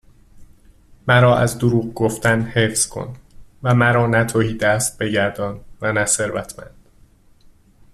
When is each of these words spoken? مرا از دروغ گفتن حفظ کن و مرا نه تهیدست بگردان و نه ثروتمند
مرا 1.07 1.37
از 1.37 1.57
دروغ 1.59 1.93
گفتن 1.93 2.41
حفظ 2.41 2.87
کن 2.87 3.15
و 3.63 3.73
مرا 3.73 4.07
نه 4.07 4.23
تهیدست 4.25 4.97
بگردان 4.97 5.61
و 5.81 5.91
نه 5.91 6.05
ثروتمند 6.05 6.87